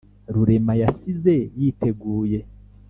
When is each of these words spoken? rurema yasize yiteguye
rurema 0.33 0.73
yasize 0.81 1.35
yiteguye 1.59 2.39